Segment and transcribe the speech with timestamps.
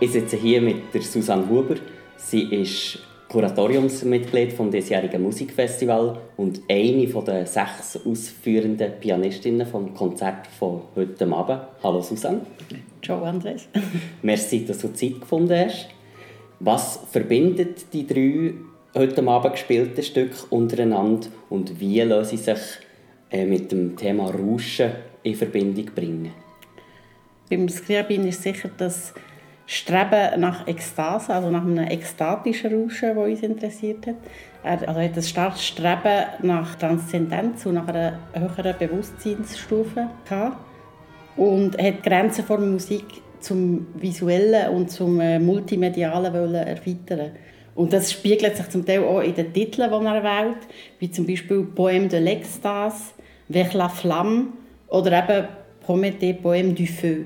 [0.00, 1.74] Ich sitze hier mit der Susanne Huber.
[2.16, 10.82] Sie ist Kuratoriumsmitglied vom diesjährigen Musikfestival und eine der sechs ausführenden Pianistinnen vom Konzert von
[10.94, 11.62] heute Abend.
[11.82, 12.42] Hallo Susanne.
[13.02, 13.66] Ciao Andres.
[14.22, 15.88] Merci, dass du Zeit gefunden hast.
[16.60, 18.54] Was verbindet die drei
[18.94, 22.60] heute Abend gespielten Stücke untereinander und wie lassen sie sich
[23.32, 24.92] äh, mit dem Thema Rauschen
[25.24, 26.30] in Verbindung bringen?
[27.50, 29.12] Beim Skriabin ist sicher das
[29.70, 34.14] Streben nach Ekstase, also nach einem ekstatischen Rauschen, das uns interessiert hat.
[34.64, 40.56] Er also hat ein starkes Streben nach Transzendenz und nach einer höheren Bewusstseinsstufe gehabt.
[41.36, 43.04] Und hat Grenzen der Musik
[43.40, 47.32] zum Visuellen und zum äh, Multimedialen wollen erweitern.
[47.74, 50.66] Und das spiegelt sich zum Teil auch in den Titeln, die er wählt,
[50.98, 53.12] wie zum Beispiel «Poème de l'Extase»,
[53.50, 54.46] «Vers la Flamme»
[54.88, 55.46] oder eben
[55.86, 57.24] «Prométhée, Poème du Feu»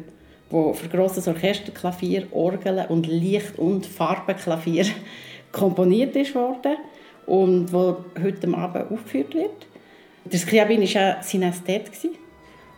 [0.52, 4.86] wo für grosses Orchester, Klavier, Orgel und Licht- und Farbenklavier
[5.52, 6.76] komponiert ist worden
[7.26, 9.66] und wo heute Abend aufgeführt wird.
[10.24, 11.90] Der Scriabin war ja Synästhet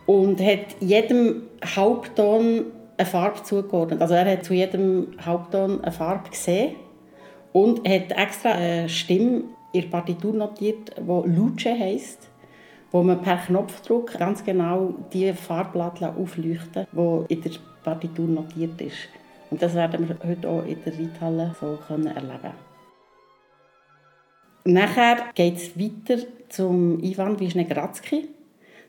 [0.05, 1.43] und hat jedem
[1.75, 2.65] Hauptton
[2.97, 4.01] eine Farbe zugeordnet.
[4.01, 6.75] Also er hat zu jedem Hauptton eine Farbe gesehen
[7.53, 12.29] und hat extra eine Stimme in der Partitur notiert, die Luce heisst
[12.95, 17.51] wo man per Knopfdruck ganz genau die Farbblätter aufleuchten, die in der
[17.83, 19.09] Partitur notiert ist.
[19.51, 22.53] Und das werden wir heute auch in der Reithalle so können erleben
[24.63, 28.29] Nachher geht es weiter zum Ivan Wisnegradsky.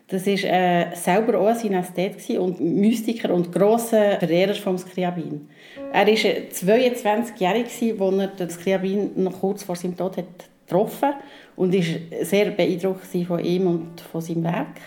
[0.06, 5.48] Das war äh, selber auch ein Synästhet und Mystiker und grosser Verehrer vom Skriabin.
[5.92, 7.64] Er war 22-jährig,
[8.00, 11.14] als er den Skriabin noch kurz vor seinem Tod hat getroffen
[11.56, 14.80] und ist sehr beeindruckt von ihm und von seinem Werk.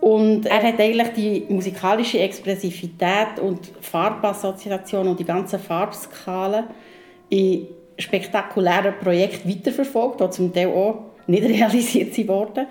[0.00, 6.64] Und er hat eigentlich die musikalische Expressivität und Farbassoziation und die ganzen Farbskalen
[7.28, 12.66] in spektakulären Projekten weiterverfolgt, die zum Teil auch nicht realisiert wurden.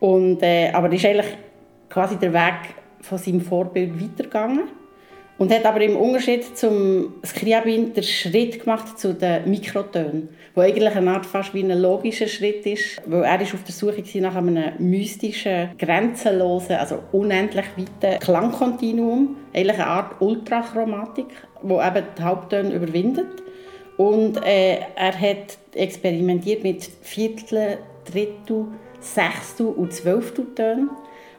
[0.00, 1.36] Und, äh, aber ist eigentlich
[1.90, 4.81] quasi der Weg von seinem Vorbild weitergegangen.
[5.42, 10.94] Und hat aber im Unterschied zum Skriabin den Schritt gemacht zu den Mikrotönen, wo eigentlich
[10.94, 14.36] eine Art fast wie ein logischer Schritt ist, weil er ist auf der Suche nach
[14.36, 21.26] einem mystischen, grenzenlosen, also unendlich weiten Klangkontinuum, eigentlich eine Art Ultrachromatik,
[21.60, 23.42] wo eben die Haupttöne überwindet.
[23.96, 28.66] Und äh, er hat experimentiert mit Viertel, Drittel,
[29.00, 30.90] Sechstel und Zwölftel Tönen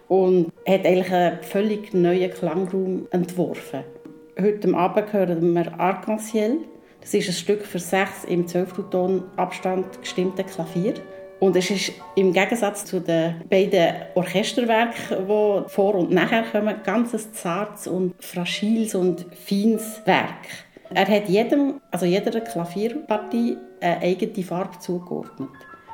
[0.09, 3.92] und hat eigentlich einen völlig neuen Klangraum entworfen.
[4.39, 6.61] Heute Abend hören wir Arc-en-Ciel.
[7.01, 10.95] Das ist ein Stück für sechs im Zwölftelton Abstand gestimmte Klavier.
[11.39, 17.13] Und es ist im Gegensatz zu den beiden Orchesterwerken, die vor und nachher kommen, ganz
[17.13, 20.47] ein zartes und fragiles und feines Werk.
[20.95, 25.50] Er hat jedem, also jeder Klavierpartie eine eigene Farbe zugeordnet.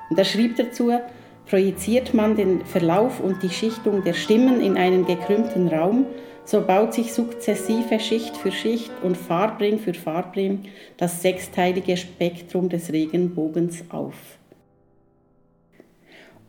[0.09, 0.93] Und er schreibt dazu,
[1.49, 6.05] Projiziert man den Verlauf und die Schichtung der Stimmen in einen gekrümmten Raum,
[6.49, 10.63] so baut sich sukzessive Schicht für Schicht und Farbring für Farbring
[10.97, 14.15] das sechsteilige Spektrum des Regenbogens auf.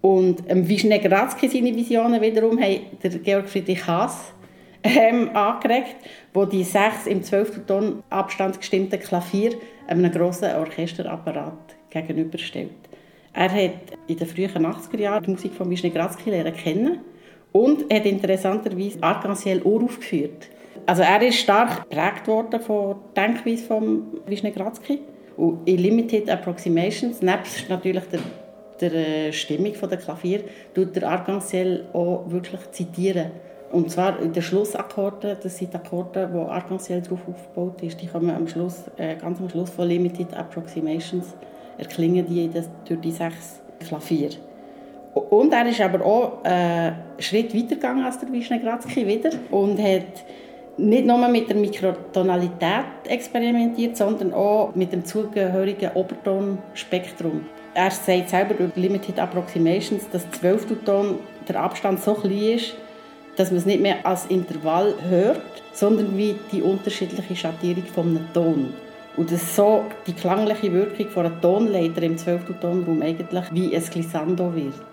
[0.00, 4.32] Und ähm, Wisnegradsky seine Visionen wiederum hat der Georg Friedrich Haas
[4.82, 5.96] ähm, angeregt,
[6.32, 7.66] wo die sechs im 12.
[7.66, 9.52] Ton Abstand gestimmten Klavier
[9.86, 12.70] einem grossen Orchesterapparat gegenüberstellt.
[13.34, 17.00] Er hat in den frühen 80er Jahren die Musik von Wisnegradsky lernen kennen
[17.52, 20.48] und hat interessanterweise Arc-en-Ciel auch aufgeführt.
[20.86, 25.00] Also er ist stark geprägt worden von der Denkweise von Wisnegradsky
[25.36, 28.20] und in Limited Approximations, nebst natürlich der,
[28.80, 30.44] der äh, Stimmung der Klavier,
[30.74, 33.30] tut der Arc-en-Ciel auch wirklich zitieren.
[33.72, 38.30] Und zwar in den Schlussakkorden, das sind Akkorde, wo Arc-en-Ciel darauf aufgebaut ist, die kommen
[38.30, 41.34] am Schluss, äh, ganz am Schluss von Limited Approximations
[41.78, 42.50] erklingen die
[42.86, 44.30] durch die sechs Klavier.
[45.14, 50.24] Und er ist aber auch einen Schritt weiter gegangen als der Wisnegradsky wieder und hat
[50.76, 57.44] nicht nur mit der Mikrotonalität experimentiert, sondern auch mit dem zugehörigen Obertonspektrum.
[57.74, 60.84] Er sagt selber über Limited Approximations, dass 12.
[60.84, 61.18] Ton
[61.48, 62.74] der Abstand so klein ist,
[63.36, 65.42] dass man es nicht mehr als Intervall hört,
[65.72, 68.74] sondern wie die unterschiedliche Schattierung von einem Ton.
[69.16, 72.60] Und dass so die klangliche Wirkung von einer Tonleiter im 12.
[72.60, 74.89] Tonraum eigentlich wie ein Glissando wird.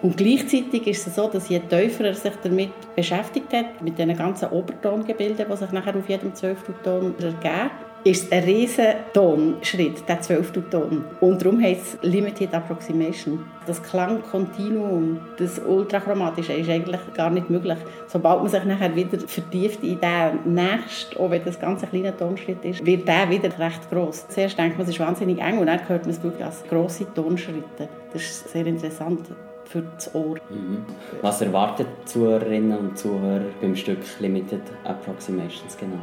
[0.00, 4.16] Und gleichzeitig ist es so, dass je tiefer er sich damit beschäftigt hat, mit den
[4.16, 6.58] ganzen Obertongebilden, die sich nachher auf jedem 12.
[6.84, 7.70] Ton ergeben,
[8.04, 11.04] ist ein riesen Tonschritt, der zwölfte Ton.
[11.20, 13.44] Und darum heißt es Limited Approximation.
[13.66, 17.78] Das Klangkontinuum, das Ultrachromatische, ist eigentlich gar nicht möglich.
[18.06, 22.16] Sobald man sich nachher wieder vertieft in den nächsten, auch wenn das ganz ein kleiner
[22.16, 24.26] Tonschritt ist, wird der wieder recht gross.
[24.28, 27.12] Zuerst denkt man, es ist wahnsinnig eng und dann hört man es wirklich als grosse
[27.12, 27.88] Tonschritte.
[28.12, 29.28] Das ist sehr interessant
[29.68, 30.36] für das Ohr.
[30.50, 30.84] Mhm.
[31.22, 35.98] Was erwartet Zuhörerinnen und Zuhörer beim Stück Limited Approximations genau?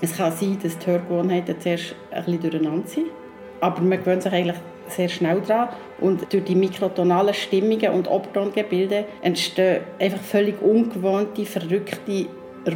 [0.00, 3.06] Es kann sein, dass die Hörgewohnheiten zuerst ein bisschen durcheinander sind,
[3.60, 4.56] aber man gewöhnt sich eigentlich
[4.86, 5.68] sehr schnell daran
[6.00, 12.26] und durch die mikrotonalen Stimmungen und Obtongebilde entstehen einfach völlig ungewohnte, verrückte,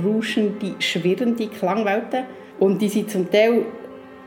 [0.05, 2.25] rauschende, schwirrende Klangwelten
[2.59, 3.65] und die sind zum Teil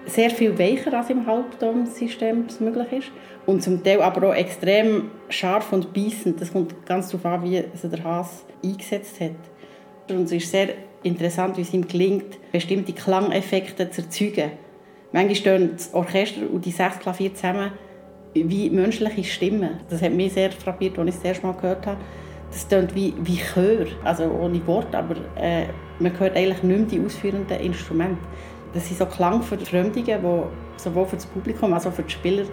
[0.07, 3.11] sehr viel weicher als im Halbtonsystem möglich ist
[3.45, 6.39] und zum Teil aber auch extrem scharf und beißend.
[6.39, 9.31] Das kommt ganz darauf an, wie es der Haas eingesetzt hat.
[10.09, 10.69] Und es ist sehr
[11.03, 14.51] interessant, wie es ihm gelingt, bestimmte Klangeffekte zu erzeugen.
[15.11, 17.71] Manchmal stehen das Orchester und die sechs Klavier zusammen
[18.33, 19.79] wie menschliche Stimmen.
[19.89, 22.01] Das hat mich sehr frappiert, als ich es das erste Mal gehört habe.
[22.51, 25.65] Das klingt wie, wie Chör, also ohne Wort, aber äh,
[25.99, 28.21] man hört eigentlich nicht mehr die ausführenden Instrumente.
[28.75, 32.43] Das sind so Klangverfremdungen, die sowohl für das Publikum als auch für die Spieler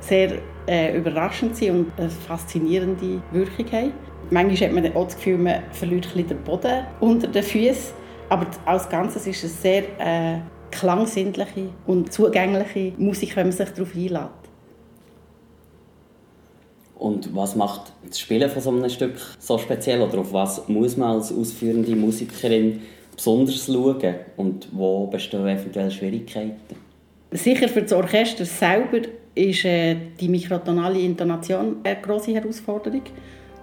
[0.00, 0.32] sehr
[0.66, 3.92] äh, überraschend sind und eine faszinierende Wirkung haben.
[4.30, 7.94] Manchmal hat man auch das Gefühl, man verliert ein den Boden unter den Füßen.
[8.28, 10.40] Aber als Ganzes ist es sehr äh,
[10.72, 14.39] klangsinnliche und zugängliche Musik, wenn man sich darauf einlädt.
[17.00, 20.02] Und was macht das Spielen von so einem Stück so speziell?
[20.02, 22.82] Oder auf was muss man als ausführende Musikerin
[23.16, 24.16] besonders schauen?
[24.36, 26.76] Und wo bestehen eventuell Schwierigkeiten?
[27.30, 29.00] Sicher für das Orchester selber
[29.34, 33.02] ist äh, die mikrotonale Intonation eine große Herausforderung.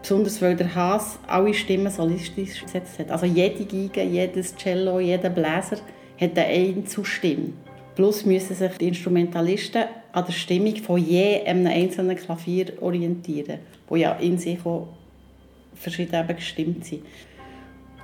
[0.02, 3.12] Besonders weil der Haas alle Stimmen solistisch gesetzt hat.
[3.12, 5.78] Also jede Geige, jedes Cello, jeder Bläser
[6.20, 7.54] hat eine Einzelstimme.
[7.96, 9.84] Plus müssen sich die Instrumentalisten
[10.18, 14.88] an der Stimmung von je einem einzelnen Klavier orientieren, wo ja in sich auch
[15.76, 17.04] verschieden gestimmt sind.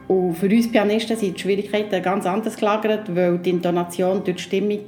[0.07, 4.43] Und für uns Pianisten sind die Schwierigkeiten ganz anders gelagert, weil die Intonation durch die
[4.43, 4.81] Stimmung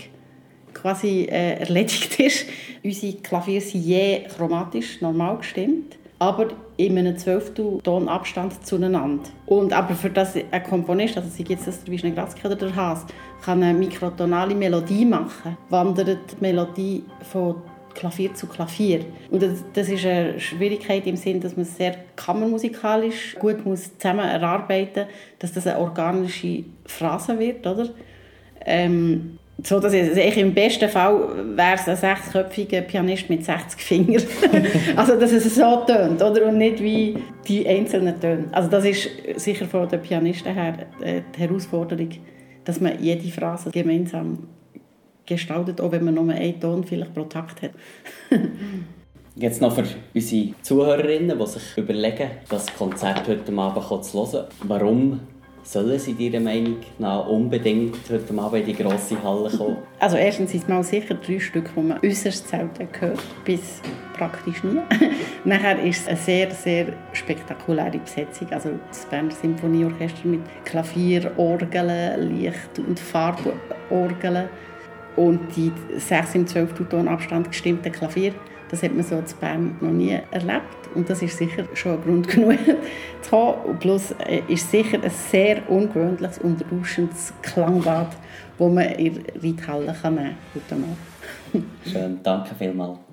[0.74, 2.46] quasi äh, erledigt ist.
[2.84, 6.48] Unsere Klavier sind je chromatisch normal gestimmt aber
[6.78, 9.24] in einem Zwölftel Abstand zueinander.
[9.46, 13.06] Und aber für das ein Komponist, also sei jetzt das der Wisniewski oder der Haas,
[13.44, 17.56] kann eine mikrotonale Melodie machen, wandert die Melodie von
[17.94, 19.06] Klavier zu Klavier.
[19.32, 19.44] Und
[19.74, 25.40] das, ist eine Schwierigkeit im Sinn, dass man sehr kammermusikalisch gut muss zusammen erarbeiten muss,
[25.40, 27.90] dass das eine organische Phrase wird, oder?
[28.66, 31.18] Ähm, so dass es also im besten Fall
[31.56, 34.24] wäre es ein sechsköpfiger Pianist mit 60 Fingern.
[34.98, 36.48] also dass es so tönt, oder?
[36.48, 37.18] Und nicht wie
[37.48, 38.46] die einzelnen Töne.
[38.52, 42.10] Also das ist sicher von den Pianisten her äh, die Herausforderung,
[42.66, 44.48] dass man jede Phrase gemeinsam
[45.26, 47.72] gestaltet, auch wenn man nur einen Ton vielleicht pro Takt hat.
[49.36, 49.84] Jetzt noch für
[50.14, 54.48] unsere Zuhörerinnen, die sich überlegen, das Konzert heute Abend zu hören.
[54.64, 55.20] Warum
[55.66, 59.78] Sollen sie deiner Meinung nach unbedingt heute Abend in die grosse Halle kommen?
[60.00, 63.82] Also erstens sind es mal sicher drei Stücke, die man äußerst selten hört, bis
[64.16, 64.80] praktisch nie.
[65.44, 68.52] Nachher ist es eine sehr, sehr spektakuläre Besetzung.
[68.52, 74.50] Also das Berner Symphonieorchester mit Klavier, Orgeln, Licht- und Farborgeln
[75.16, 78.34] und die sechs im 12 Ton Abstand gestimmten Klavier.
[78.70, 80.64] Das hat man so in Bern noch nie erlebt.
[80.96, 82.58] Und das ist sicher schon ein Grund genug
[83.22, 83.80] zu kommen.
[83.80, 88.16] Plus äh, ist sicher ein sehr ungewöhnliches und rauschendes Klangbad,
[88.58, 90.36] das man in Reithalle nehmen
[90.70, 90.98] kann.
[91.86, 93.05] Schön, danke vielmals.